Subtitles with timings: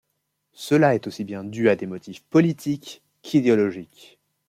[0.55, 4.17] Cela est aussi bien dû à des motifs politiques qu'idéologiques.